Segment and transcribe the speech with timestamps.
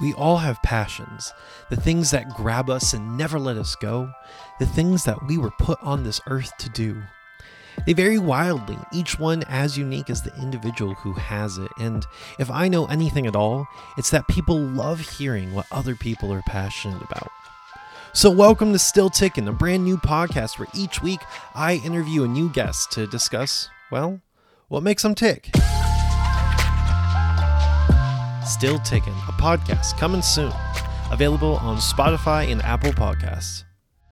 [0.00, 1.34] We all have passions,
[1.68, 4.10] the things that grab us and never let us go,
[4.58, 7.02] the things that we were put on this earth to do.
[7.84, 11.70] They vary wildly, each one as unique as the individual who has it.
[11.78, 12.06] And
[12.38, 13.66] if I know anything at all,
[13.98, 17.28] it's that people love hearing what other people are passionate about.
[18.14, 21.20] So, welcome to Still Ticking, a brand new podcast where each week
[21.54, 24.22] I interview a new guest to discuss, well,
[24.68, 25.50] what makes them tick.
[28.50, 30.52] Still Ticking, a podcast coming soon.
[31.12, 33.62] Available on Spotify and Apple Podcasts.